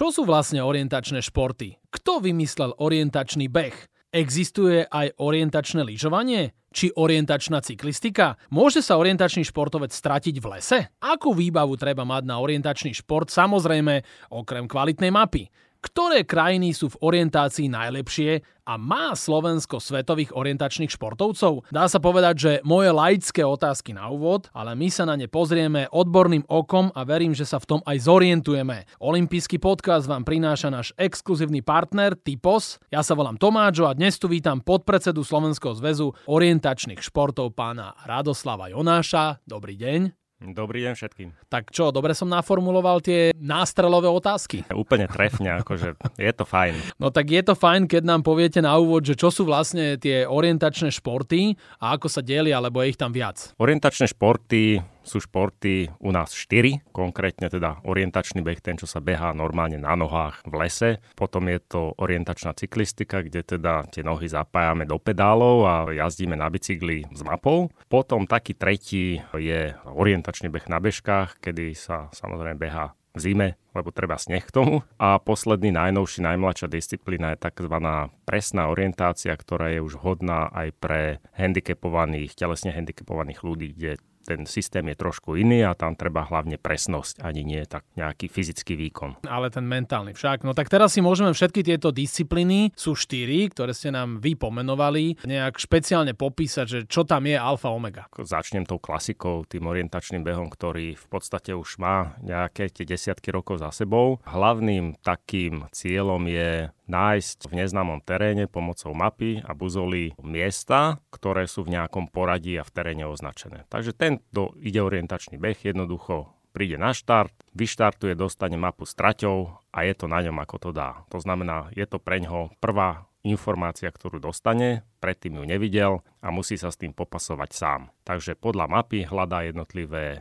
[0.00, 1.76] Čo sú vlastne orientačné športy?
[1.92, 4.08] Kto vymyslel orientačný beh?
[4.16, 6.56] Existuje aj orientačné lyžovanie?
[6.72, 8.40] Či orientačná cyklistika?
[8.48, 10.88] Môže sa orientačný športovec stratiť v lese?
[11.04, 13.28] Akú výbavu treba mať na orientačný šport?
[13.28, 14.00] Samozrejme,
[14.32, 15.52] okrem kvalitnej mapy.
[15.80, 21.72] Ktoré krajiny sú v orientácii najlepšie a má Slovensko svetových orientačných športovcov?
[21.72, 25.88] Dá sa povedať, že moje laické otázky na úvod, ale my sa na ne pozrieme
[25.88, 28.84] odborným okom a verím, že sa v tom aj zorientujeme.
[29.00, 32.76] Olympijský podcast vám prináša náš exkluzívny partner Typos.
[32.92, 38.68] Ja sa volám Tomáčo a dnes tu vítam podpredsedu Slovenského zväzu orientačných športov pána Radoslava
[38.68, 39.40] Jonáša.
[39.48, 40.29] Dobrý deň.
[40.40, 41.28] Dobrý deň všetkým.
[41.52, 44.64] Tak čo, dobre som naformuloval tie nástrelové otázky?
[44.72, 46.96] Úplne trefne, akože je to fajn.
[46.96, 50.24] No tak je to fajn, keď nám poviete na úvod, že čo sú vlastne tie
[50.24, 53.52] orientačné športy a ako sa delia, alebo je ich tam viac.
[53.60, 59.32] Orientačné športy sú športy u nás 4, konkrétne teda orientačný beh, ten, čo sa behá
[59.32, 60.90] normálne na nohách v lese.
[61.16, 66.48] Potom je to orientačná cyklistika, kde teda tie nohy zapájame do pedálov a jazdíme na
[66.52, 67.72] bicykli s mapou.
[67.88, 73.90] Potom taký tretí je orientačný beh na bežkách, kedy sa samozrejme behá v zime, lebo
[73.90, 74.86] treba sneh k tomu.
[74.94, 77.76] A posledný, najnovší, najmladšia disciplína je tzv.
[78.22, 81.02] presná orientácia, ktorá je už hodná aj pre
[81.34, 83.98] handicapovaných, telesne handicapovaných ľudí, kde
[84.30, 88.78] ten systém je trošku iný a tam treba hlavne presnosť, ani nie tak nejaký fyzický
[88.78, 89.26] výkon.
[89.26, 90.46] Ale ten mentálny však.
[90.46, 95.18] No tak teraz si môžeme všetky tieto disciplíny, sú štyri, ktoré ste nám vy pomenovali,
[95.26, 98.06] nejak špeciálne popísať, že čo tam je alfa omega.
[98.14, 103.58] Začnem tou klasikou, tým orientačným behom, ktorý v podstate už má nejaké tie desiatky rokov
[103.58, 104.22] za sebou.
[104.22, 111.62] Hlavným takým cieľom je nájsť v neznámom teréne pomocou mapy a buzoly miesta, ktoré sú
[111.62, 113.70] v nejakom poradí a v teréne označené.
[113.70, 114.18] Takže ten,
[114.58, 120.10] ide orientačný beh, jednoducho príde na štart, vyštartuje, dostane mapu s traťou a je to
[120.10, 121.06] na ňom, ako to dá.
[121.14, 125.92] To znamená, je to pre ňoho prvá informácia, ktorú dostane, predtým ju nevidel
[126.24, 127.80] a musí sa s tým popasovať sám.
[128.04, 130.20] Takže podľa mapy hľadá jednotlivé e,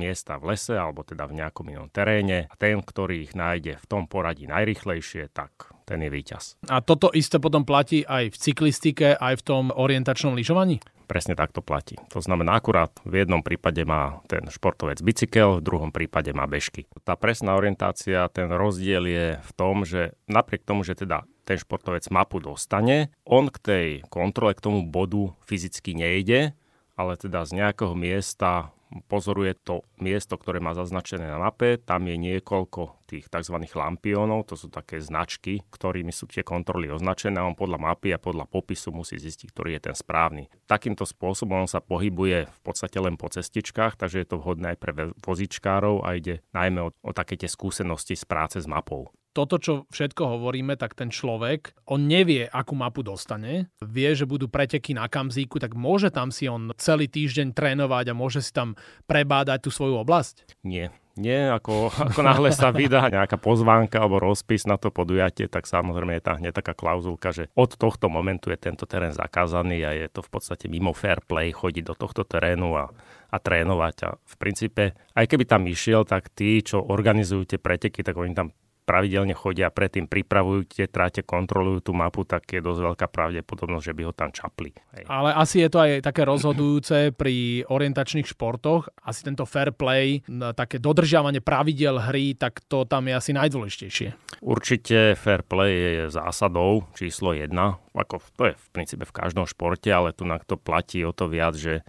[0.00, 3.86] miesta v lese alebo teda v nejakom inom teréne a ten, ktorý ich nájde v
[3.86, 6.60] tom poradí najrychlejšie, tak ten je víťaz.
[6.68, 10.84] A toto isté potom platí aj v cyklistike, aj v tom orientačnom lyžovaní?
[11.08, 11.96] Presne tak to platí.
[12.12, 16.84] To znamená, akurát v jednom prípade má ten športovec bicykel, v druhom prípade má bežky.
[17.00, 22.04] Tá presná orientácia, ten rozdiel je v tom, že napriek tomu, že teda ten športovec
[22.12, 26.52] mapu dostane, on k tej kontrole, k tomu bodu fyzicky nejde,
[26.92, 28.76] ale teda z nejakého miesta
[29.08, 31.76] pozoruje to miesto, ktoré má zaznačené na mape.
[31.76, 33.56] Tam je niekoľko tých tzv.
[33.56, 37.40] lampiónov, to sú také značky, ktorými sú tie kontroly označené.
[37.40, 40.52] On podľa mapy a podľa popisu musí zistiť, ktorý je ten správny.
[40.68, 44.78] Takýmto spôsobom on sa pohybuje v podstate len po cestičkách, takže je to vhodné aj
[44.80, 44.92] pre
[45.24, 49.72] vozičkárov a ide najmä o, o také tie skúsenosti z práce s mapou toto, čo
[49.94, 55.06] všetko hovoríme, tak ten človek, on nevie, akú mapu dostane, vie, že budú preteky na
[55.06, 58.74] Kamzíku, tak môže tam si on celý týždeň trénovať a môže si tam
[59.06, 60.58] prebádať tú svoju oblasť?
[60.66, 60.90] Nie.
[61.18, 66.14] Nie, ako, ako náhle sa vydá nejaká pozvánka alebo rozpis na to podujatie, tak samozrejme
[66.14, 70.06] je tam hneď taká klauzulka, že od tohto momentu je tento terén zakázaný a je
[70.06, 72.94] to v podstate mimo fair play chodiť do tohto terénu a,
[73.34, 73.96] a trénovať.
[74.06, 78.38] A v princípe, aj keby tam išiel, tak tí, čo organizujú tie preteky, tak oni
[78.38, 78.54] tam
[78.88, 83.92] pravidelne chodia, predtým pripravujú tie tráte, kontrolujú tú mapu, tak je dosť veľká pravdepodobnosť, že
[83.92, 84.72] by ho tam čapli.
[84.96, 85.04] Hej.
[85.12, 88.88] Ale asi je to aj také rozhodujúce pri orientačných športoch.
[89.04, 90.24] Asi tento fair play,
[90.56, 94.40] také dodržiavanie pravidel hry, tak to tam je asi najdôležitejšie.
[94.40, 99.90] Určite fair play je zásadou číslo jedna ako to je v princípe v každom športe,
[99.90, 101.82] ale tu na to platí o to viac, že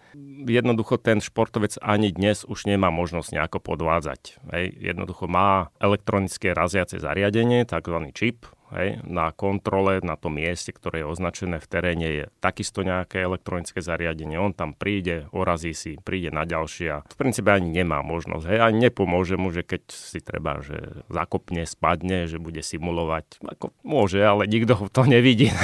[0.50, 4.42] jednoducho ten športovec ani dnes už nemá možnosť nejako podvádzať.
[4.50, 4.66] Hej.
[4.81, 8.10] Jednoducho má elektronické raziace zariadenie, tzv.
[8.18, 13.26] čip, hej, na kontrole na tom mieste, ktoré je označené v teréne, je takisto nejaké
[13.26, 14.38] elektronické zariadenie.
[14.38, 18.46] On tam príde, orazí si, príde na ďalšie a v princípe ani nemá možnosť.
[18.46, 23.42] Hej, ani nepomôže mu, že keď si treba, že zakopne, spadne, že bude simulovať.
[23.46, 25.52] Ako môže, ale nikto to nevidí.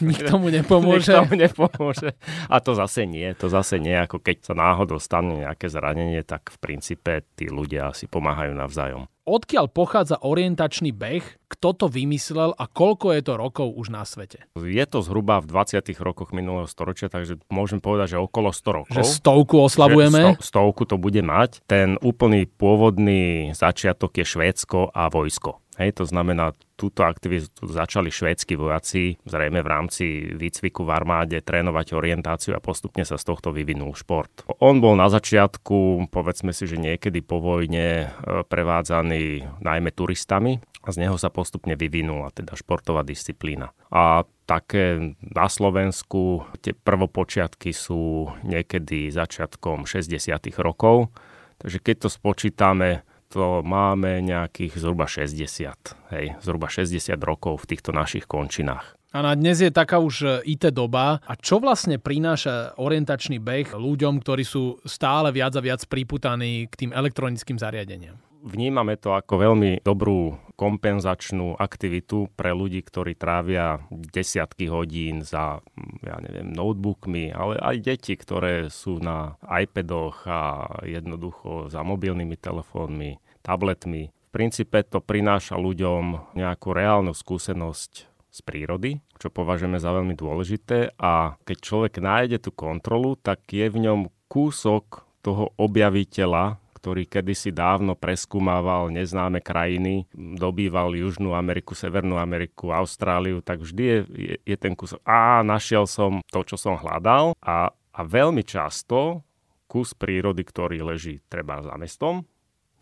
[0.00, 1.10] Nikto mu nepomôže.
[1.14, 2.10] Nikto mu nepomôže.
[2.50, 3.26] A to zase nie.
[3.38, 7.94] To zase nie, ako keď sa náhodou stane nejaké zranenie, tak v princípe tí ľudia
[7.94, 13.68] si pomáhajú navzájom odkiaľ pochádza orientačný beh, kto to vymyslel a koľko je to rokov
[13.72, 14.44] už na svete?
[14.56, 15.80] Je to zhruba v 20.
[16.00, 18.94] rokoch minulého storočia, takže môžem povedať, že okolo 100 rokov.
[18.94, 20.36] Že stovku oslavujeme?
[20.38, 21.64] Sto, stovku to bude mať.
[21.64, 25.63] Ten úplný pôvodný začiatok je Švédsko a vojsko.
[25.74, 30.04] Hej, to znamená, túto aktivitu začali švédsky vojaci, zrejme v rámci
[30.34, 34.46] výcviku v armáde, trénovať orientáciu a postupne sa z tohto vyvinul šport.
[34.62, 38.06] On bol na začiatku, povedzme si, že niekedy po vojne e,
[38.46, 43.74] prevádzaný najmä turistami a z neho sa postupne vyvinula teda športová disciplína.
[43.90, 50.38] A také na Slovensku tie prvopočiatky sú niekedy začiatkom 60.
[50.60, 51.10] rokov,
[51.58, 57.90] takže keď to spočítame, to máme nejakých zhruba 60, hej, zhruba 60 rokov v týchto
[57.90, 58.94] našich končinách.
[59.14, 61.22] A na dnes je taká už e, IT doba.
[61.22, 66.74] A čo vlastne prináša orientačný beh ľuďom, ktorí sú stále viac a viac priputaní k
[66.86, 68.18] tým elektronickým zariadeniam?
[68.44, 75.64] Vnímame to ako veľmi dobrú kompenzačnú aktivitu pre ľudí, ktorí trávia desiatky hodín za,
[76.04, 83.16] ja neviem, notebookmi, ale aj deti, ktoré sú na iPadoch a jednoducho za mobilnými telefónmi,
[83.40, 84.12] tabletmi.
[84.12, 87.92] V princípe to prináša ľuďom nejakú reálnu skúsenosť
[88.28, 93.72] z prírody, čo považujeme za veľmi dôležité a keď človek nájde tú kontrolu, tak je
[93.72, 102.20] v ňom kúsok toho objaviteľa, ktorý kedysi dávno preskúmával neznáme krajiny, dobýval Južnú Ameriku, Severnú
[102.20, 106.76] Ameriku, Austráliu, tak vždy je, je, je ten kus, a našiel som to, čo som
[106.76, 107.32] hľadal.
[107.40, 109.24] A, a veľmi často
[109.64, 112.28] kus prírody, ktorý leží treba za mestom,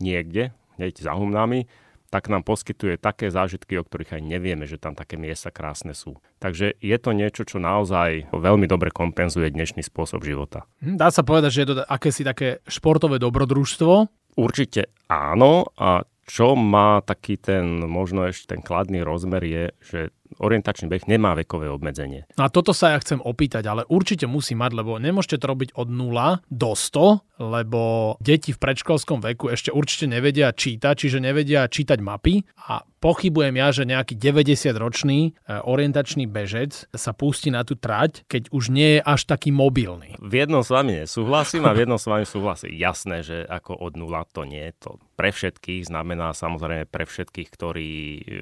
[0.03, 0.51] niekde,
[0.83, 1.71] hneď za humnami,
[2.13, 6.21] tak nám poskytuje také zážitky, o ktorých aj nevieme, že tam také miesta krásne sú.
[6.45, 10.69] Takže je to niečo, čo naozaj veľmi dobre kompenzuje dnešný spôsob života.
[10.85, 14.13] Hm, dá sa povedať, že je to akési také športové dobrodružstvo?
[14.37, 20.01] Určite áno a čo má taký ten, možno ešte ten kladný rozmer je, že
[20.39, 22.29] orientačný beh nemá vekové obmedzenie.
[22.39, 25.71] No a toto sa ja chcem opýtať, ale určite musí mať, lebo nemôžete to robiť
[25.77, 27.81] od 0 do 100, lebo
[28.23, 33.69] deti v predškolskom veku ešte určite nevedia čítať, čiže nevedia čítať mapy a pochybujem ja,
[33.75, 39.01] že nejaký 90-ročný e, orientačný bežec sa pustí na tú trať, keď už nie je
[39.03, 40.15] až taký mobilný.
[40.23, 42.71] V jednom s vami nesúhlasím a v jednom s vami súhlasím.
[42.79, 47.91] Jasné, že ako od nula to nie to pre všetkých, znamená samozrejme pre všetkých, ktorí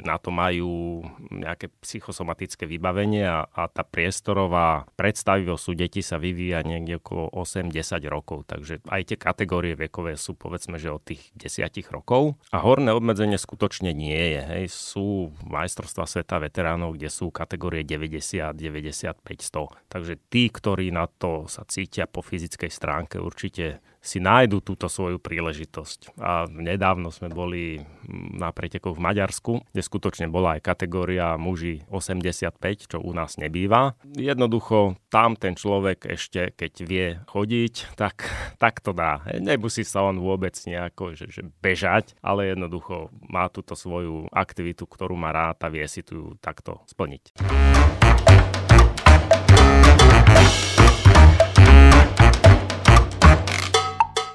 [0.00, 6.64] na to majú nejaké psychosomatické vybavenie a, a tá priestorová predstavivosť u detí sa vyvíja
[6.64, 11.68] niekde okolo 8-10 rokov, takže aj tie kategórie vekové sú povedzme, že od tých 10
[11.92, 14.42] rokov a horné obmedzenie skutočne nie je.
[14.50, 14.74] Hej.
[14.74, 19.90] Sú majstrovstva sveta veteránov, kde sú kategórie 90, 95, 100.
[19.90, 25.20] Takže tí, ktorí na to sa cítia po fyzickej stránke, určite si nájdu túto svoju
[25.20, 26.16] príležitosť.
[26.16, 32.56] A nedávno sme boli na pretekoch v Maďarsku, kde skutočne bola aj kategória muži 85,
[32.90, 33.94] čo u nás nebýva.
[34.16, 38.24] Jednoducho tam ten človek ešte, keď vie chodiť, tak,
[38.56, 39.20] tak to dá.
[39.36, 45.14] Nemusí sa on vôbec nejako že, že bežať, ale jednoducho má túto svoju aktivitu, ktorú
[45.14, 47.36] má rád a vie si tu takto splniť.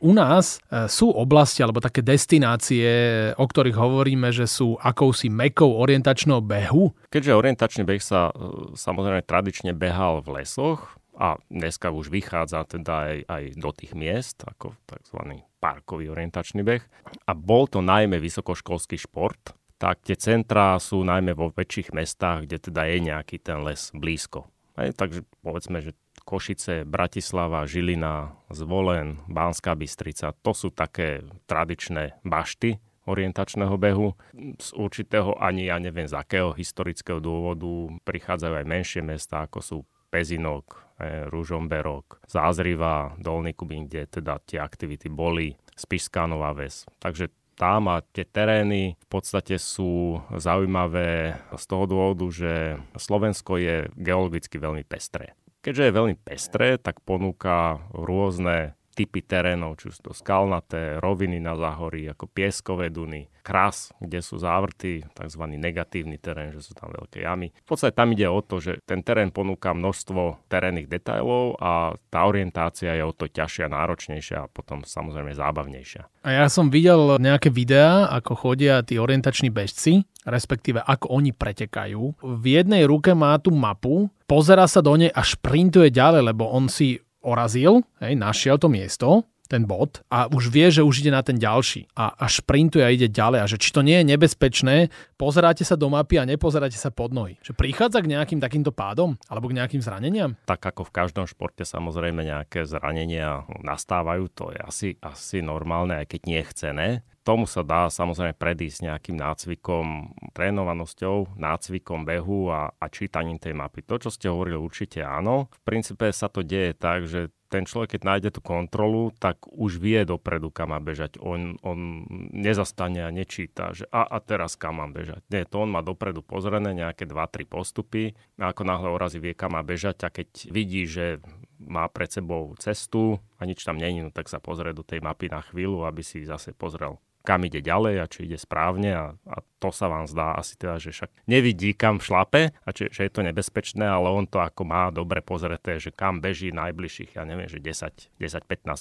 [0.05, 2.85] U nás e, sú oblasti alebo také destinácie,
[3.33, 6.93] o ktorých hovoríme, že sú akousi mekou orientačného behu?
[7.09, 12.93] Keďže orientačný beh sa e, samozrejme tradične behal v lesoch, a dneska už vychádza teda
[13.07, 15.39] aj, aj do tých miest, ako tzv.
[15.63, 16.83] parkový orientačný beh.
[17.23, 22.57] A bol to najmä vysokoškolský šport, tak tie centrá sú najmä vo väčších mestách, kde
[22.71, 24.47] teda je nejaký ten les blízko.
[24.75, 25.95] Aj, takže povedzme, že
[26.25, 30.33] Košice, Bratislava, Žilina, Zvolen, Banská Bystrica.
[30.41, 34.17] To sú také tradičné bašty orientačného behu.
[34.57, 39.77] Z určitého ani ja neviem z akého historického dôvodu prichádzajú aj menšie mesta, ako sú
[40.09, 46.89] Pezinok, e, Ružomberok, Zázriva, Dolný Kubín, kde teda tie aktivity boli, Spišská Nová Ves.
[46.97, 53.87] Takže tam a tie terény v podstate sú zaujímavé z toho dôvodu, že Slovensko je
[53.95, 55.35] geologicky veľmi pestré.
[55.65, 61.59] Keďže je veľmi pestré, tak ponúka rôzne typy terénov, či sú to skalnaté, roviny na
[61.59, 65.43] záhorí, ako pieskové duny, kras, kde sú závrty, tzv.
[65.45, 67.53] negatívny terén, že sú tam veľké jamy.
[67.53, 72.25] V podstate tam ide o to, že ten terén ponúka množstvo terénnych detajlov a tá
[72.25, 76.25] orientácia je o to ťažšia, náročnejšia a potom samozrejme zábavnejšia.
[76.25, 82.17] A ja som videl nejaké videá, ako chodia tí orientační bežci, respektíve ako oni pretekajú.
[82.17, 86.65] V jednej ruke má tú mapu, pozera sa do nej a šprintuje ďalej, lebo on
[86.65, 91.21] si orazil, hej, našiel to miesto, ten bod a už vie, že už ide na
[91.21, 94.89] ten ďalší a, a šprintuje a ide ďalej a že či to nie je nebezpečné,
[95.15, 97.37] pozeráte sa do mapy a nepozeráte sa pod nohy.
[97.45, 100.33] Že prichádza k nejakým takýmto pádom alebo k nejakým zraneniam?
[100.49, 106.17] Tak ako v každom športe samozrejme nejaké zranenia nastávajú, to je asi, asi normálne, aj
[106.17, 106.87] keď nie chcené
[107.25, 113.81] tomu sa dá samozrejme predísť nejakým nácvikom, trénovanosťou, nácvikom behu a, a čítaním tej mapy.
[113.89, 115.49] To, čo ste hovorili, určite áno.
[115.49, 119.81] V princípe sa to deje tak, že ten človek, keď nájde tú kontrolu, tak už
[119.81, 121.17] vie dopredu, kam má bežať.
[121.23, 122.05] On, on
[122.35, 125.25] nezastane a nečíta, že a, a teraz kam mám bežať.
[125.31, 129.57] Nie, to on má dopredu pozrené nejaké 2-3 postupy a ako náhle orazí vie, kam
[129.57, 131.23] má bežať a keď vidí, že
[131.63, 135.31] má pred sebou cestu a nič tam není, no tak sa pozrie do tej mapy
[135.31, 139.37] na chvíľu, aby si zase pozrel kam ide ďalej a či ide správne a, a
[139.65, 143.11] to sa vám zdá asi teda, že však nevidí kam šlape a či, že je
[143.11, 147.49] to nebezpečné, ale on to ako má dobre pozreté, že kam beží najbližších, ja neviem,
[147.49, 148.13] že 10-15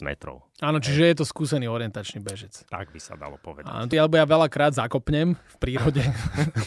[0.05, 0.45] metrov.
[0.61, 2.69] Áno, čiže je to skúsený orientačný bežec.
[2.69, 3.73] Tak by sa dalo povedať.
[3.73, 6.05] Áno, alebo ja veľakrát zakopnem v prírode.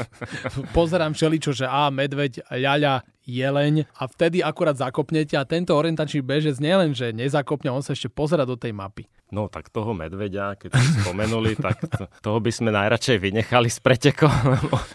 [0.78, 6.56] Pozerám všeličo, že á, medveď, ľaľa, jeleň a vtedy akurát zakopnete a tento orientačný bežec
[6.64, 9.06] nielen, že nezakopne, on sa ešte pozera do tej mapy.
[9.28, 13.80] No tak toho medveďa, keď ste spomenuli, tak to, toho by sme najradšej vynechali z
[14.08, 14.32] pretekov.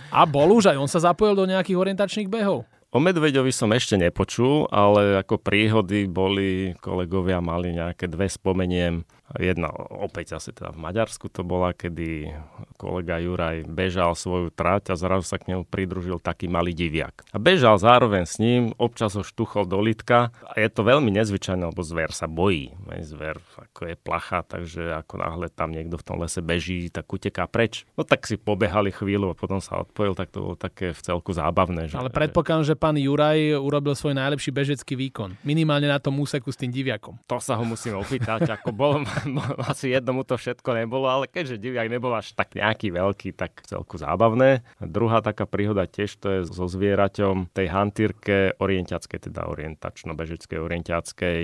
[0.09, 2.65] a bol už aj on sa zapojil do nejakých orientačných behov?
[2.93, 9.01] O medveďovi som ešte nepočul, ale ako príhody boli, kolegovia mali nejaké dve, spomeniem.
[9.41, 12.33] Jedna opäť asi teda v Maďarsku to bola, kedy
[12.77, 17.25] kolega Juraj bežal svoju trať a zrazu sa k nemu pridružil taký malý diviak.
[17.33, 21.73] A bežal zároveň s ním, občas ho štuchol do litka a je to veľmi nezvyčajné,
[21.73, 22.75] lebo zver sa bojí.
[23.03, 27.49] Zver ako je placha, takže ako náhle tam niekto v tom lese beží, tak uteká
[27.49, 27.89] preč.
[27.97, 31.33] No tak si pobehali chvíľu a potom sa odpojil, tak to bolo také v celku
[31.33, 31.89] zábavné.
[31.89, 35.41] Že, Ale predpokladám, že pán Juraj urobil svoj najlepší bežecký výkon.
[35.47, 37.17] Minimálne na tom úseku s tým diviakom.
[37.31, 38.93] To sa ho musím opýtať, ako bol
[39.71, 43.99] asi jednomu to všetko nebolo, ale keďže diviak nebol až tak nejaký veľký, tak celku
[43.99, 44.67] zábavné.
[44.81, 51.39] Druhá taká príhoda tiež to je so zvieraťom tej hantírke orientiackej, teda orientačno-bežeckej, orientiackej.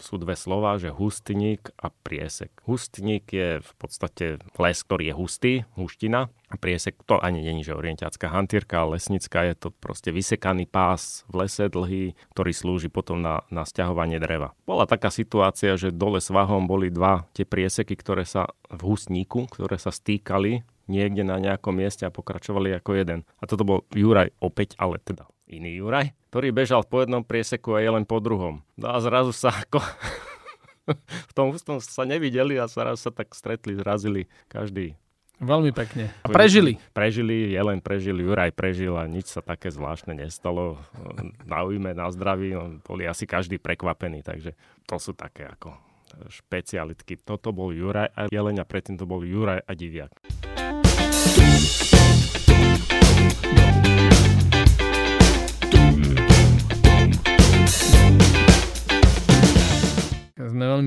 [0.00, 2.50] Sú dve slova, že hustník a priesek.
[2.68, 4.26] Hustník je v podstate
[4.58, 9.54] les, ktorý je hustý, huština, priesek, to ani není, že orientiacká hantírka, ale lesnická je
[9.56, 14.56] to proste vysekaný pás v lese dlhý, ktorý slúži potom na, na stiahovanie dreva.
[14.64, 19.76] Bola taká situácia, že dole svahom boli dva tie prieseky, ktoré sa v hustníku, ktoré
[19.76, 23.20] sa stýkali niekde na nejakom mieste a pokračovali ako jeden.
[23.40, 27.82] A toto bol Juraj opäť, ale teda iný Juraj, ktorý bežal po jednom prieseku a
[27.84, 28.64] je len po druhom.
[28.76, 29.80] No a zrazu sa ako
[31.30, 34.96] v tom hustom sa nevideli a zrazu sa tak stretli, zrazili každý
[35.42, 36.14] Veľmi pekne.
[36.22, 36.78] A prežili.
[36.94, 40.78] Prežili, Jelen prežil, Juraj prežil a nič sa také zvláštne nestalo.
[41.44, 42.54] Na ujme, na zdraví,
[42.86, 44.54] boli asi každý prekvapený, takže
[44.86, 45.74] to sú také ako
[46.30, 47.18] špecialitky.
[47.18, 50.14] Toto bol Juraj a Jeleň a predtým to bol Juraj a Diviak.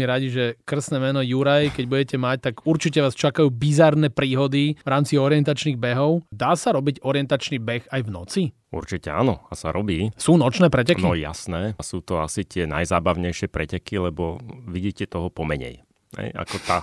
[0.07, 4.87] Radi, že krstné meno Juraj, keď budete mať, tak určite vás čakajú bizarné príhody v
[4.87, 6.23] rámci orientačných behov.
[6.31, 8.41] Dá sa robiť orientačný beh aj v noci?
[8.71, 10.11] Určite áno, a sa robí.
[10.19, 10.99] Sú nočné preteky?
[10.99, 15.87] No jasné, a sú to asi tie najzábavnejšie preteky, lebo vidíte toho pomenej.
[16.19, 16.77] Hej, ako tá,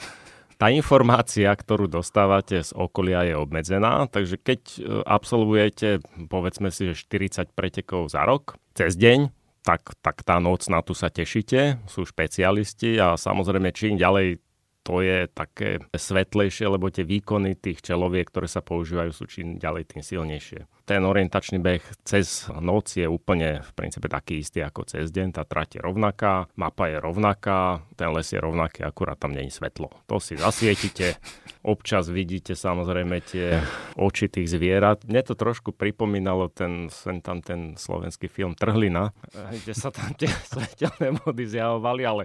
[0.57, 7.05] tá informácia, ktorú dostávate z okolia je obmedzená, takže keď e, absolvujete povedzme si, že
[7.05, 12.05] 40 pretekov za rok, cez deň, tak, tak tá noc na tu sa tešíte, sú
[12.05, 14.45] špecialisti a samozrejme čím ďalej
[14.85, 19.89] to je také svetlejšie, lebo tie výkony tých čeloviek, ktoré sa používajú, sú čím ďalej
[19.89, 25.09] tým silnejšie ten orientačný beh cez noc je úplne v princípe taký istý ako cez
[25.09, 25.33] deň.
[25.33, 29.89] Tá trať je rovnaká, mapa je rovnaká, ten les je rovnaký, akurát tam není svetlo.
[30.05, 31.17] To si zasvietite,
[31.65, 33.65] občas vidíte samozrejme tie
[33.97, 35.09] oči tých zvierat.
[35.09, 40.29] Mne to trošku pripomínalo ten, ten, tam ten slovenský film Trhlina, kde sa tam tie
[40.53, 42.23] svetelné vody zjavovali, ale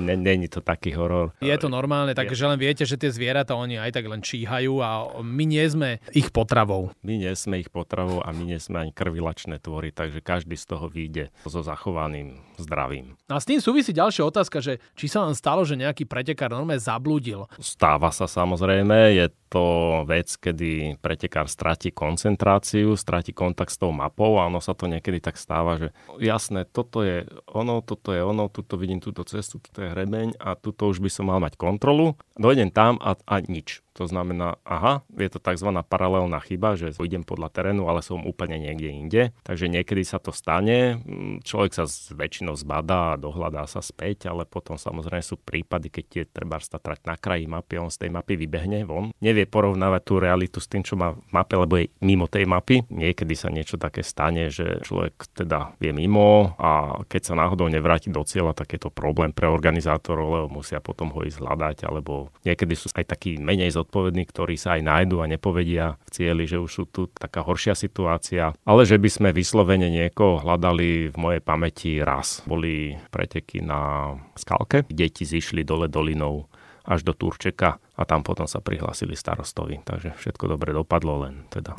[0.00, 1.36] není to taký horor.
[1.44, 5.20] Je to normálne, takže len viete, že tie zvieratá oni aj tak len číhajú a
[5.20, 6.96] my nie sme ich potravou.
[7.04, 10.54] My nie sme ich potravou potravou a my nie sme ani krvilačné tvory, takže každý
[10.54, 13.18] z toho vyjde so zachovaným zdravím.
[13.26, 16.78] A s tým súvisí ďalšia otázka, že či sa vám stalo, že nejaký pretekár normálne
[16.78, 17.50] zablúdil?
[17.58, 19.64] Stáva sa samozrejme, je to
[20.06, 25.18] vec, kedy pretekár stratí koncentráciu, stratí kontakt s tou mapou a ono sa to niekedy
[25.18, 25.88] tak stáva, že
[26.22, 30.54] jasné, toto je ono, toto je ono, tuto vidím túto cestu, tuto je hrebeň a
[30.54, 32.14] tuto už by som mal mať kontrolu.
[32.38, 33.82] Dojdem tam a, a nič.
[34.00, 35.68] To znamená, aha, je to tzv.
[35.84, 39.22] paralelná chyba, že idem podľa terénu, ale som úplne niekde inde.
[39.44, 41.84] Takže niekedy sa to stane, mm, človek sa
[42.16, 47.00] väčšinou zbadá a dohľadá sa späť, ale potom samozrejme sú prípady, keď je treba trať
[47.04, 49.12] na kraji mapy, on z tej mapy vybehne von.
[49.20, 52.44] Nevie nevie porovnávať tú realitu s tým, čo má v mape, lebo je mimo tej
[52.44, 52.84] mapy.
[52.92, 58.12] Niekedy sa niečo také stane, že človek teda je mimo a keď sa náhodou nevráti
[58.12, 62.28] do cieľa, tak je to problém pre organizátorov, lebo musia potom ho ísť hľadať, alebo
[62.44, 66.60] niekedy sú aj takí menej zodpovední, ktorí sa aj nájdu a nepovedia v cieli, že
[66.60, 68.52] už sú tu taká horšia situácia.
[68.68, 72.44] Ale že by sme vyslovene niekoho hľadali v mojej pamäti raz.
[72.44, 76.50] Boli preteky na skalke, deti zišli dole dolinou
[76.90, 79.84] až do Turčeka a tam potom sa prihlásili starostovi.
[79.84, 81.76] Takže všetko dobre dopadlo, len teda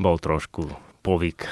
[0.00, 0.72] bol trošku
[1.06, 1.46] povyk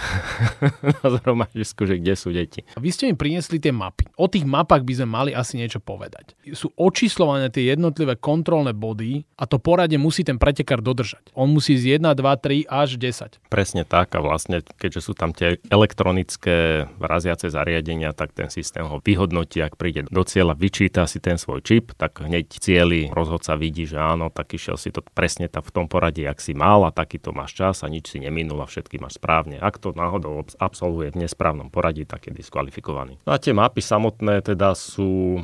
[0.98, 2.66] na zhromaždisku, že kde sú deti.
[2.74, 4.10] Vy ste mi priniesli tie mapy.
[4.18, 6.34] O tých mapách by sme mali asi niečo povedať.
[6.58, 11.30] Sú očíslované tie jednotlivé kontrolné body a to poradie musí ten pretekár dodržať.
[11.38, 13.38] On musí z 1, 2, 3 až 10.
[13.46, 18.98] Presne tak a vlastne, keďže sú tam tie elektronické raziace zariadenia, tak ten systém ho
[18.98, 23.84] vyhodnotí, ak príde do cieľa, vyčíta si ten svoj čip, tak hneď cieli rozhodca vidí,
[23.84, 27.30] že áno, tak išiel si to presne v tom poradí, ak si mal a takýto
[27.36, 29.60] máš čas a nič si neminul a všetky máš správne správne.
[29.60, 33.20] Ak to náhodou absolvuje v nesprávnom poradí, tak je diskvalifikovaný.
[33.28, 35.42] No a tie mapy samotné teda sú e,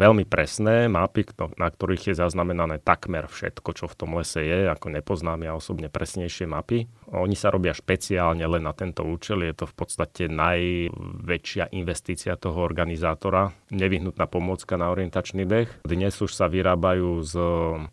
[0.00, 1.28] veľmi presné mapy,
[1.60, 4.72] na ktorých je zaznamenané takmer všetko, čo v tom lese je.
[4.72, 6.88] Ako nepoznám ja osobne presnejšie mapy.
[7.08, 9.48] Oni sa robia špeciálne len na tento účel.
[9.48, 13.52] Je to v podstate najväčšia investícia toho organizátora.
[13.72, 15.88] Nevyhnutná pomôcka na orientačný beh.
[15.88, 17.34] Dnes už sa vyrábajú z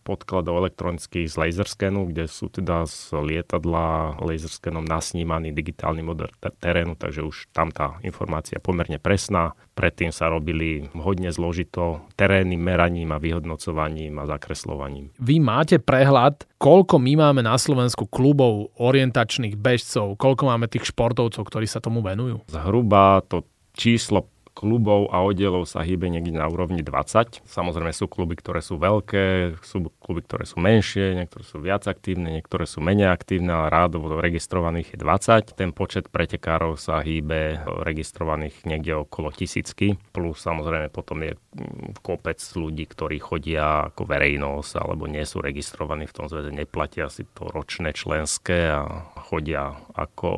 [0.04, 6.28] podkladov elektronických z laserscanu, kde sú teda z lietadla laserscanom nasnímaný digitálny model
[6.60, 9.56] terénu, takže už tam tá informácia pomerne presná.
[9.76, 15.12] Predtým sa robili hodne zložito terénnym meraním a vyhodnocovaním a zakreslovaním.
[15.20, 18.72] Vy máte prehľad, koľko my máme na Slovensku klubov
[19.06, 22.42] orientačných bežcov, koľko máme tých športovcov, ktorí sa tomu venujú?
[22.50, 23.46] Zhruba to
[23.78, 27.44] číslo klubov a oddielov sa hýbe niekde na úrovni 20.
[27.44, 32.32] Samozrejme sú kluby, ktoré sú veľké, sú kluby, ktoré sú menšie, niektoré sú viac aktívne,
[32.40, 35.60] niektoré sú menej aktívne, ale rádovo registrovaných je 20.
[35.60, 41.36] Ten počet pretekárov sa hýbe registrovaných niekde okolo tisícky, plus samozrejme potom je
[42.00, 47.28] kopec ľudí, ktorí chodia ako verejnosť alebo nie sú registrovaní v tom zväze, neplatia si
[47.28, 50.30] to ročné členské a chodia ako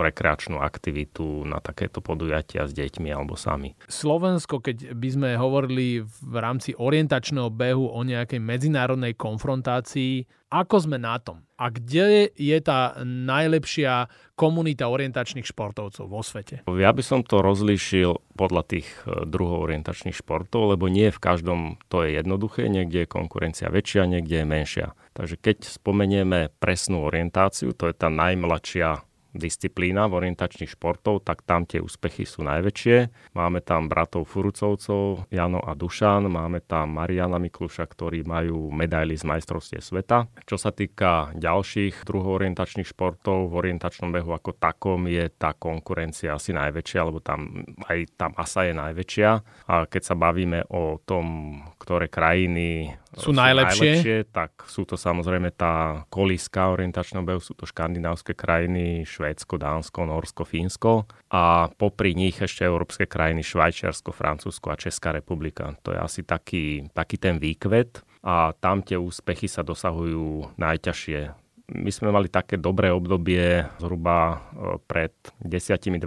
[0.00, 3.90] rekreačnú aktivitu na takéto podujatia s deťmi alebo sami problémy.
[3.90, 11.02] Slovensko, keď by sme hovorili v rámci orientačného behu o nejakej medzinárodnej konfrontácii, ako sme
[11.02, 11.42] na tom?
[11.58, 16.62] A kde je tá najlepšia komunita orientačných športovcov vo svete?
[16.68, 21.80] Ja by som to rozlíšil podľa tých e, druhov orientačných športov, lebo nie v každom
[21.88, 24.86] to je jednoduché, niekde je konkurencia väčšia, niekde je menšia.
[25.16, 29.00] Takže keď spomenieme presnú orientáciu, to je tá najmladšia
[29.36, 33.32] disciplína v orientačných športov, tak tam tie úspechy sú najväčšie.
[33.36, 39.24] Máme tam bratov Furucovcov, Jano a Dušan, máme tam Mariana Mikluša, ktorí majú medaily z
[39.28, 40.26] majstrovstie sveta.
[40.48, 46.34] Čo sa týka ďalších druhov orientačných športov, v orientačnom behu ako takom je tá konkurencia
[46.34, 49.30] asi najväčšia, lebo tam aj tam asa je najväčšia.
[49.68, 53.80] A keď sa bavíme o tom, ktoré krajiny sú, sú najlepšie.
[53.80, 60.06] najlepšie, tak sú to samozrejme tá kolíska orientačného behu, sú to škandinávske krajiny, Švédsko, Dánsko,
[60.06, 65.74] Norsko, Fínsko a popri nich ešte európske krajiny Švajčiarsko, Francúzsko a Česká republika.
[65.82, 71.90] To je asi taký, taký ten výkvet a tam tie úspechy sa dosahujú najťažšie my
[71.90, 75.10] sme mali také dobré obdobie zhruba e, pred
[75.42, 75.98] 10-12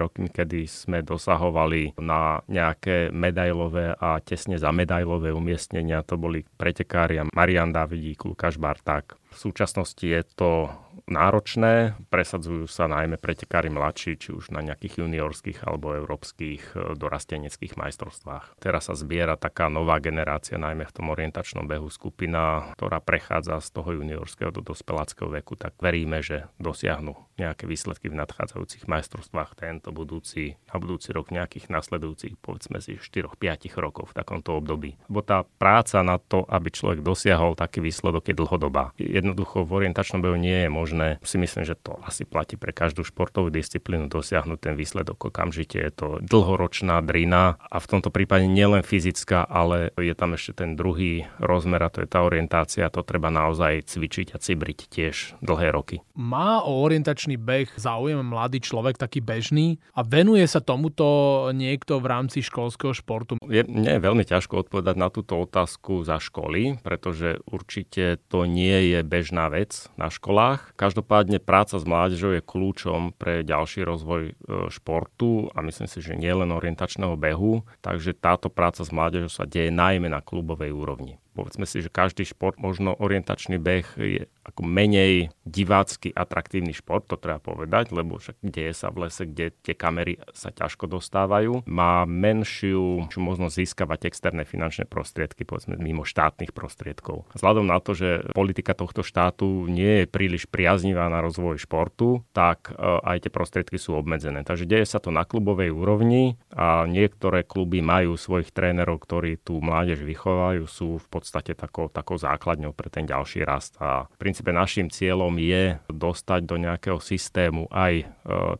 [0.00, 6.00] rokmi, kedy sme dosahovali na nejaké medailové a tesne za medailové umiestnenia.
[6.08, 9.12] To boli pretekári Marian Davidík, Lukáš Barták.
[9.34, 10.70] V súčasnosti je to
[11.10, 17.74] náročné, presadzujú sa najmä pretekári mladší, či už na nejakých juniorských alebo európskych e, dorasteneckých
[17.76, 18.56] majstrovstvách.
[18.62, 23.68] Teraz sa zbiera taká nová generácia, najmä v tom orientačnom behu skupina, ktorá prechádza z
[23.74, 29.90] toho juniorského do dospeláckého veku, tak veríme, že dosiahnu nejaké výsledky v nadchádzajúcich majstrovstvách tento
[29.90, 33.34] budúci, na budúci rok nejakých nasledujúcich, povedzme si 4-5
[33.82, 34.94] rokov v takomto období.
[35.10, 38.94] Lebo tá práca na to, aby človek dosiahol taký výsledok je dlhodobá.
[39.24, 41.16] Jednoducho v orientačnom behu nie je možné.
[41.24, 45.80] Si myslím, že to asi platí pre každú športovú disciplínu dosiahnuť ten výsledok okamžite.
[45.80, 50.76] Je to dlhoročná drina a v tomto prípade nielen fyzická, ale je tam ešte ten
[50.76, 52.92] druhý rozmer a to je tá orientácia.
[52.92, 56.04] To treba naozaj cvičiť a cibriť tiež dlhé roky.
[56.12, 62.06] Má o orientačný beh záujem mladý človek taký bežný a venuje sa tomuto niekto v
[62.12, 63.40] rámci školského športu?
[63.48, 68.92] Je, nie je veľmi ťažko odpovedať na túto otázku za školy, pretože určite to nie
[68.92, 70.74] je bežná vec na školách.
[70.74, 74.32] Každopádne práca s mládežou je kľúčom pre ďalší rozvoj e,
[74.74, 79.46] športu a myslím si, že nie len orientačného behu, takže táto práca s mládežou sa
[79.46, 81.22] deje najmä na klubovej úrovni.
[81.34, 87.16] Povedzme si, že každý šport, možno orientačný beh je ako menej divácky atraktívny šport, to
[87.18, 91.64] treba povedať, lebo však deje sa v lese, kde tie kamery sa ťažko dostávajú.
[91.64, 97.24] Má menšiu možnosť získavať externé finančné prostriedky, povedzme mimo štátnych prostriedkov.
[97.32, 102.70] Vzhľadom na to, že politika tohto štátu nie je príliš priaznivá na rozvoj športu, tak
[102.70, 104.44] e, aj tie prostriedky sú obmedzené.
[104.44, 109.58] Takže deje sa to na klubovej úrovni a niektoré kluby majú svojich trénerov, ktorí tú
[109.64, 113.78] mládež vychovajú, sú v podstate takou, takou základňou pre ten ďalší rast.
[113.80, 118.04] A v princípe našim cieľom je dostať do nejakého systému aj e,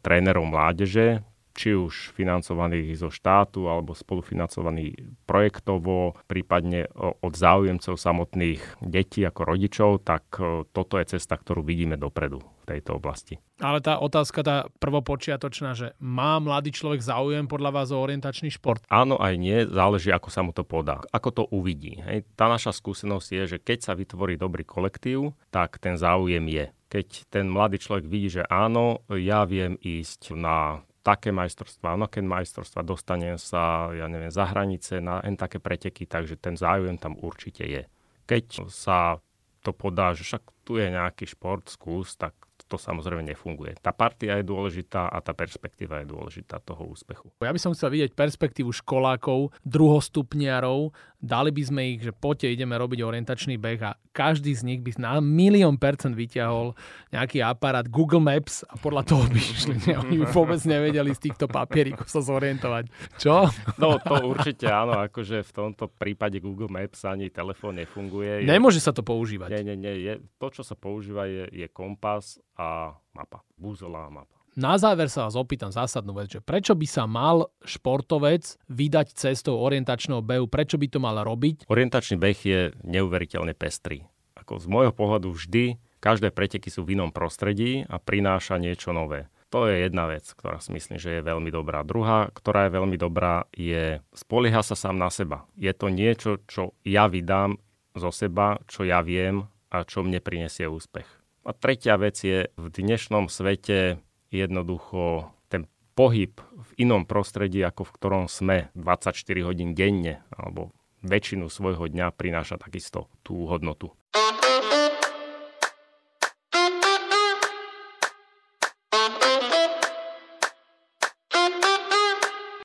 [0.00, 1.20] trénerov mládeže,
[1.54, 9.90] či už financovaných zo štátu alebo spolufinancovaných projektovo, prípadne od záujemcov samotných detí ako rodičov,
[10.02, 10.26] tak
[10.74, 13.38] toto je cesta, ktorú vidíme dopredu v tejto oblasti.
[13.62, 18.82] Ale tá otázka, tá prvopočiatočná, že má mladý človek záujem podľa vás o orientačný šport?
[18.90, 22.02] Áno aj nie, záleží ako sa mu to podá, ako to uvidí.
[22.02, 22.26] Hej.
[22.34, 26.66] Tá naša skúsenosť je, že keď sa vytvorí dobrý kolektív, tak ten záujem je.
[26.90, 32.80] Keď ten mladý človek vidí, že áno, ja viem ísť na také majstrovstvá, keď majstrovstvá,
[32.80, 37.60] dostanem sa, ja neviem, za hranice na en také preteky, takže ten záujem tam určite
[37.68, 37.84] je.
[38.24, 39.20] Keď sa
[39.60, 42.32] to podá, že však tu je nejaký šport, skús, tak
[42.68, 43.76] to samozrejme nefunguje.
[43.78, 47.28] Tá partia je dôležitá a tá perspektíva je dôležitá toho úspechu.
[47.44, 50.90] Ja by som chcel vidieť perspektívu školákov, druhostupniarov,
[51.24, 54.92] dali by sme ich, že poďte ideme robiť orientačný beh a každý z nich by
[55.00, 56.76] na milión percent vyťahol
[57.10, 59.76] nejaký aparát Google Maps a podľa toho by išli.
[60.04, 62.92] Oni by vôbec nevedeli z týchto papierikov sa zorientovať.
[63.16, 63.48] Čo?
[63.80, 68.44] No to určite áno, akože v tomto prípade Google Maps ani telefón nefunguje.
[68.44, 68.48] Je...
[68.48, 69.48] Nemôže sa to používať.
[69.50, 69.94] Nie, nie, nie.
[70.04, 73.42] Je, to, čo sa používa, je, je kompas a mapa.
[73.58, 74.34] Búzola a mapa.
[74.54, 79.58] Na záver sa vás opýtam zásadnú vec, že prečo by sa mal športovec vydať cestou
[79.58, 81.66] orientačného behu, prečo by to mal robiť?
[81.66, 84.06] Orientačný beh je neuveriteľne pestrý.
[84.38, 89.26] Ako z môjho pohľadu vždy, každé preteky sú v inom prostredí a prináša niečo nové.
[89.50, 91.82] To je jedna vec, ktorá si myslím, že je veľmi dobrá.
[91.82, 95.50] Druhá, ktorá je veľmi dobrá, je spolieha sa sám na seba.
[95.58, 97.58] Je to niečo, čo ja vydám
[97.94, 101.23] zo seba, čo ja viem a čo mne prinesie úspech.
[101.44, 104.00] A tretia vec je, v dnešnom svete
[104.32, 109.12] jednoducho ten pohyb v inom prostredí, ako v ktorom sme 24
[109.44, 110.72] hodín denne, alebo
[111.04, 113.92] väčšinu svojho dňa prináša takisto tú hodnotu.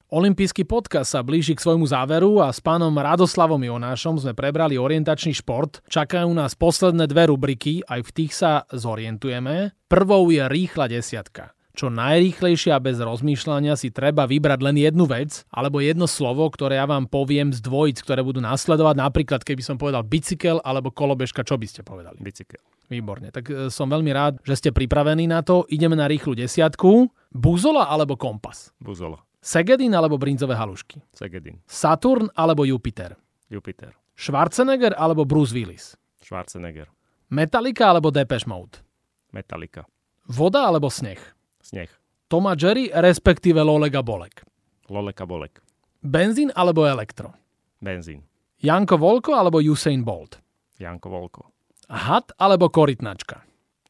[0.10, 5.38] Olympijský podcast sa blíži k svojmu záveru a s pánom Radoslavom Jonášom sme prebrali orientačný
[5.38, 5.86] šport.
[5.86, 9.78] Čakajú nás posledné dve rubriky, aj v tých sa zorientujeme.
[9.86, 15.48] Prvou je rýchla desiatka čo najrýchlejšie a bez rozmýšľania si treba vybrať len jednu vec
[15.48, 19.00] alebo jedno slovo, ktoré ja vám poviem z dvojic, ktoré budú nasledovať.
[19.00, 22.19] Napríklad, keby som povedal bicykel alebo kolobežka, čo by ste povedali?
[22.19, 22.60] Bicykel.
[22.91, 25.63] Výborne, tak e, som veľmi rád, že ste pripravení na to.
[25.72, 27.08] Ideme na rýchlu desiatku.
[27.32, 28.76] Buzola alebo kompas?
[28.76, 29.29] Buzola.
[29.41, 30.99] Segedin alebo brinzové halušky?
[31.15, 31.62] Segedin.
[31.67, 33.15] Saturn alebo Jupiter?
[33.49, 33.95] Jupiter.
[34.15, 35.95] Schwarzenegger alebo Bruce Willis?
[36.23, 36.91] Schwarzenegger.
[37.30, 38.84] Metallica alebo Depeche Mode?
[39.32, 39.86] Metallica.
[40.28, 41.19] Voda alebo sneh?
[41.63, 41.89] Sneh.
[42.28, 44.43] Toma Jerry, respektíve Lolega Bolek.
[44.89, 45.62] Loleka Bolek.
[46.04, 47.34] Benzín alebo elektro?
[47.82, 48.23] Benzín.
[48.62, 50.39] Janko Volko alebo Usain Bolt?
[50.80, 51.52] Janko Volko.
[51.89, 53.41] Had alebo korytnačka?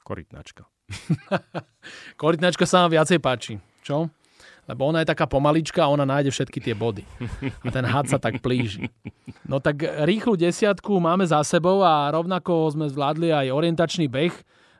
[0.03, 0.63] Korytnačka.
[2.21, 3.53] korytnačka sa vám viacej páči.
[3.81, 4.09] Čo?
[4.69, 7.01] Lebo ona je taká pomalička a ona nájde všetky tie body.
[7.65, 8.93] A ten had sa tak plíži.
[9.49, 14.35] No tak rýchlu desiatku máme za sebou a rovnako sme zvládli aj orientačný beh,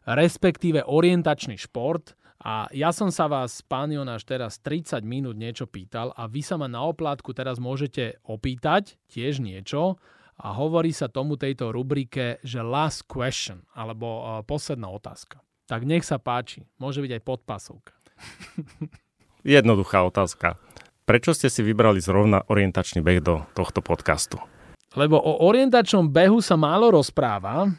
[0.05, 2.13] respektíve orientačný šport.
[2.39, 6.55] A ja som sa vás, pán Jonáš, teraz 30 minút niečo pýtal a vy sa
[6.55, 9.97] ma na oplátku teraz môžete opýtať tiež niečo
[10.39, 15.43] a hovorí sa tomu tejto rubrike, že last question, alebo uh, posledná otázka.
[15.67, 17.93] Tak nech sa páči, môže byť aj podpasovka.
[19.43, 20.59] Jednoduchá otázka.
[21.07, 24.37] Prečo ste si vybrali zrovna orientačný beh do tohto podcastu?
[24.93, 27.69] Lebo o orientačnom behu sa málo rozpráva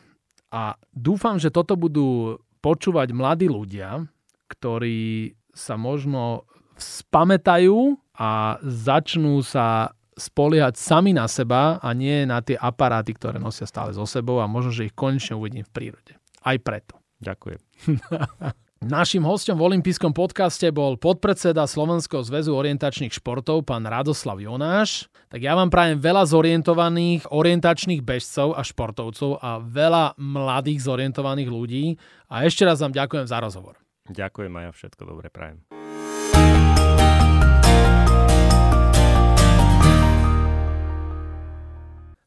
[0.51, 4.03] a dúfam, že toto budú počúvať mladí ľudia,
[4.51, 6.47] ktorí sa možno
[6.79, 13.65] spamätajú a začnú sa spoliehať sami na seba a nie na tie aparáty, ktoré nosia
[13.65, 16.13] stále so sebou a možno, že ich konečne uvidím v prírode.
[16.45, 17.01] Aj preto.
[17.21, 17.61] Ďakujem.
[18.81, 25.05] Našim hostom v olympijskom podcaste bol podpredseda Slovenského zväzu orientačných športov, pán Radoslav Jonáš.
[25.29, 31.85] Tak ja vám prajem veľa zorientovaných orientačných bežcov a športovcov a veľa mladých zorientovaných ľudí.
[32.33, 33.77] A ešte raz vám ďakujem za rozhovor.
[34.09, 35.61] Ďakujem a ja všetko dobre prajem.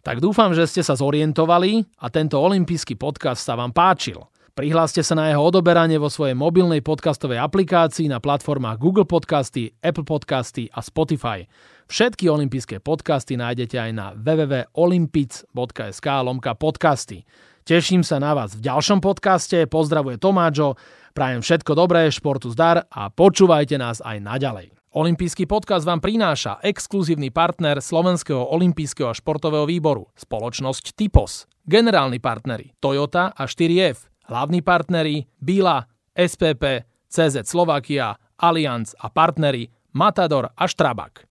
[0.06, 4.22] Tak dúfam, že ste sa zorientovali a tento olimpijský podcast sa vám páčil.
[4.54, 10.06] Prihláste sa na jeho odoberanie vo svojej mobilnej podcastovej aplikácii na platformách Google Podcasty, Apple
[10.06, 11.50] Podcasty a Spotify.
[11.90, 17.26] Všetky olympijské podcasty nájdete aj na www.olympic.sk lomka podcasty.
[17.66, 20.78] Teším sa na vás v ďalšom podcaste, pozdravuje Tomáčo,
[21.18, 24.70] prajem všetko dobré, športu zdar a počúvajte nás aj naďalej.
[24.94, 31.50] Olympijský podcast vám prináša exkluzívny partner Slovenského olympijského a športového výboru, spoločnosť Typos.
[31.66, 35.86] Generálni partneri Toyota a 4F, hlavní partneri Bila,
[36.28, 36.64] SPP,
[37.08, 41.28] CZ Slovakia, Allianz a partneri Matador a Štrabak.